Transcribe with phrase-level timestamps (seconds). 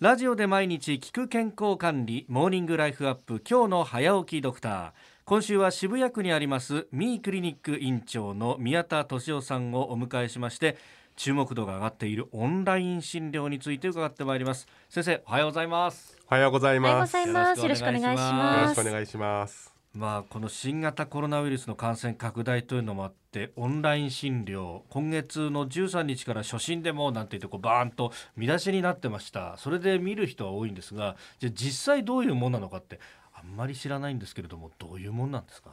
[0.00, 4.92] ラジオで毎日聞く健康管理モーニングライフアップ今日の早起きドクター
[5.26, 10.78] 今週は渋谷区にありますミークリニック院長の宮田俊夫さんをお迎えしまして
[11.16, 17.12] 注目度が上がっているオンライン診療について伺ってまいります先生おはようございますおはようございおはようごます。
[17.12, 17.60] ざいます。
[17.60, 18.60] よろしくお願いします。
[18.62, 19.79] よろしくお願いします。
[19.92, 29.56] まあこの新型コロナウイルスの感染拡大というのもあってオンライン診療今月の13日から初診でもなんて言ってこうバーンと見出しになってました。
[29.58, 33.00] それで見る人は多いんですがじゃあ実際どういうもんなのかって
[33.34, 35.70] あんまり知らないんですけれどもどういうもんなんですか？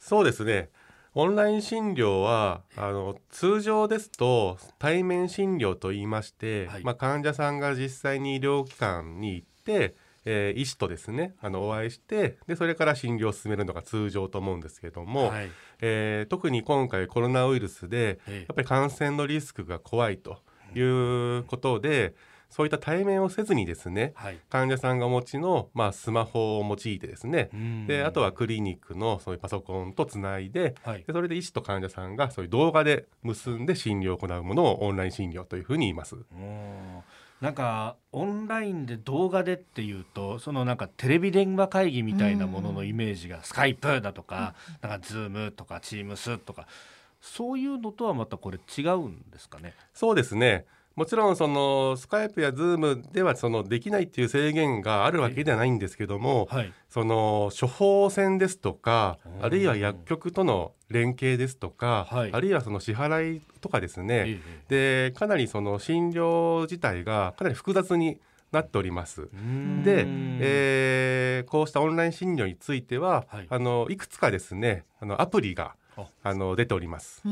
[0.00, 0.70] そうですね。
[1.14, 6.82] オンライン診療はあの通常ですと対面診療と言いまして、はい。
[6.82, 9.94] まあ患者さんが実際に医療機関に行って、
[10.24, 15.50] えー医師とですねあのお会いしてでそれから診療を進めるのが通常と思うんですけれども、はい。
[15.80, 18.36] えー特に今回コロナウイルスでええ。
[18.38, 20.38] やっぱり感染のリスクが怖いと
[20.74, 22.14] いうことで、
[22.48, 24.38] そういった対面をせずにですねはい。
[24.50, 27.86] 患者さんがお持ちの、まあ、スマホを用いてですねうん。
[27.86, 31.04] であとはクリニックのそういうパソコンとつないではい。
[31.04, 36.16] でそれで医師と患者さんがそういう動画で結んで診療を行うものをオンライン診療というふうに言います。
[37.42, 46.68] うんなんかオンラインで動画でっていうとそのなんかテレビ電話会議みたいなもののイメージが Skype だとかなんか Zoom とか Teams とか
[47.20, 49.74] そういうのとはまたこれ違うんですかね？
[49.92, 56.72] そうですねもちろんそのスカイプやズームではそのできないっていう制限があるわけではないんですけどもはい。
[56.88, 62.30] その処方箋ですとかうんあるいは薬局との連携ですとか、はい。
[62.32, 68.18] あるいはその支払いとかですね、ええでかなりその診療自体がかなり複雑に
[68.50, 69.22] なっております。
[69.22, 69.82] うん。
[69.82, 70.04] で、
[70.40, 73.46] えーこうしたオンライン診療については、はい。
[73.48, 76.06] あのいくつかですねあのアプリがあ。
[76.22, 77.22] あの出ております。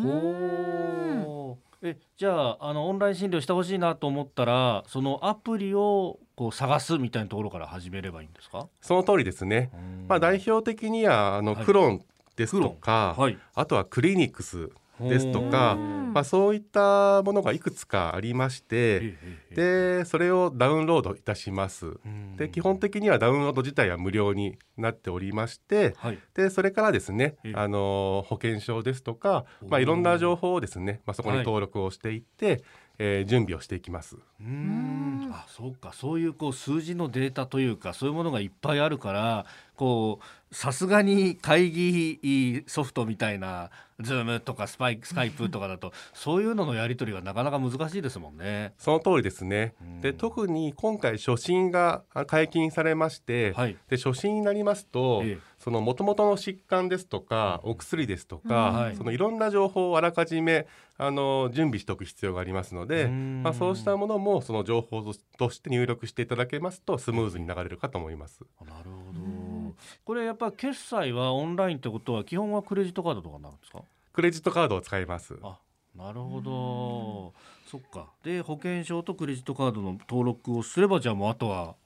[1.82, 9.70] えじゃああのオンライン診療してほしいなと思ったらそのアプリをこう探すみたいなところから始めればいいんですか、その通りですね。
[10.08, 11.64] まあ、代表的にはあの、はい。
[11.64, 12.04] クロン
[12.36, 13.38] ですとか、はい。
[13.54, 14.70] あとはクリニックス、
[15.08, 16.00] ですとかうん。
[16.12, 19.14] まあ、そういったものがいくつかありまして、
[19.54, 21.98] でそれをダウンロードいたします。
[22.04, 26.18] えで基本的にはダウンロード自体は無料になっておりましてはい。
[26.34, 27.52] でそれからですねええ。
[27.54, 31.46] あの保険証ですとか、まあ、いろんな情報をですね、まあ、そこにはい。
[31.46, 32.62] 登録をしていって、
[33.02, 34.16] えー準備をしていきます。
[34.16, 39.46] うーんあそうかそういうこう数字のデータというかそういうものがいっぱいあるから
[39.76, 43.70] こうさすがに会議ソフトみたいな
[44.02, 48.74] Zoom とかスパイスカイプとかだとそういうののやり取りがなかなか難しいですもんね。
[48.76, 49.74] その通りですね。
[49.80, 60.66] うんで特に今回初診があ解禁されまして、はいで初診になりますと、ええその元々の疾患ですとかお薬ですとか、うんはいそのいろんな情報をあらかじめ
[60.98, 65.02] あの準備しておく必要がありますので、うんまあ、そうしたものもその情報
[65.38, 68.40] として入力していただけますとスムーズに流れるかと思います。
[68.66, 69.74] なるほど。
[70.04, 73.82] これやっぱ決済はオンラインってことは基本はクレジットカードとかになるんですか？
[74.12, 75.38] クレジットカードを使います。
[75.42, 75.58] あ、
[75.96, 77.32] なるほど。
[77.70, 78.08] そっか。
[78.24, 81.76] で保険証とクレジットカードの登録をすればじゃあもうあとは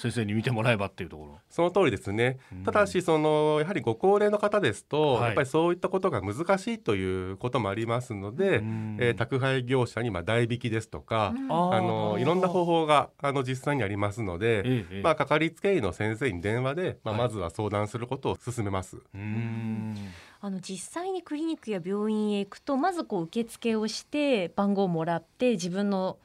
[0.00, 1.40] 先生に見てもらえばっていうところ。
[1.50, 2.38] その通りですね。
[2.52, 2.62] うん。
[2.62, 5.24] ただしそのやはりご高齢の方ですと、はい。
[5.24, 8.96] やっぱりそういったことが難しいということもありますので、うん。
[9.00, 11.48] えー宅配業者にまあ代引きですとか、うん。
[11.50, 15.02] あのいろんな方法があの実際にありますので、ええええ。
[15.02, 17.22] まあ、かかりつけ医の先生に電話で、まあ、はい。
[17.24, 18.98] まずは相談することを勧めます。
[18.98, 19.96] うーん。
[20.40, 26.18] あの実際にクリニックや病院へ行くとまずこう受付をして番号をもらって自分の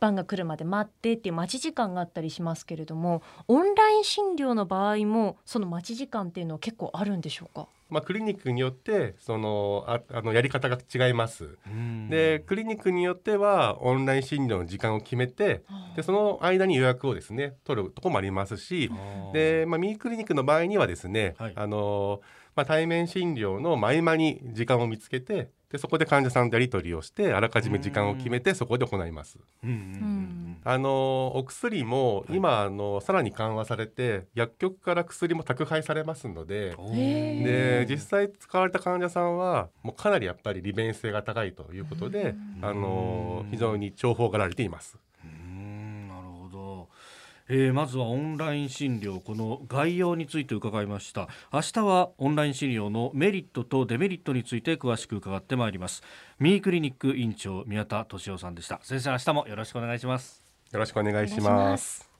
[0.00, 7.66] 番が来るまで待ってっていう待ち時間があったりしますけれどもオンライン診療の場合もその待ち時間っていうのは結構あるんでしょうか？
[7.90, 11.58] まあ、クリニックによってそのああのやり方が違います。
[11.66, 12.08] うん。
[12.08, 15.62] でクリニックによってはオンライン診療の時間を決めて
[15.94, 18.90] でその間に予約をですね取るとこもありますし
[19.32, 21.52] で、まあ、ミークリニックの場合にはですね、はい。
[21.54, 22.20] あの
[22.56, 29.40] まあ、対面診療の合間に時間を見つけてでそこで患者さんとやり取りをしてあらかじめ時間を決めてそこで行います。
[30.62, 32.36] あのお薬もはい。
[32.36, 42.64] 今、あのさらに緩和されて薬局から薬も宅配されますのでで実際使われた患者さんはもうかなりやっぱり利便性が高いということでうん。
[42.64, 44.96] あの非常に重宝がられています。
[47.48, 51.28] えーまずはオンライン診療この概要について伺いました。
[51.52, 56.02] 明日はオンライン診療のメリットとデメリットについて詳しく伺ってまいります。
[56.38, 58.80] ミークリニック院長宮田俊夫さんでした。
[58.82, 60.42] 先生明日もよろしくお願いします。
[60.72, 62.13] よろしくお願いします。